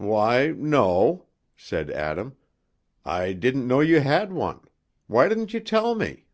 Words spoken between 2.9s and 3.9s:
"I didn't know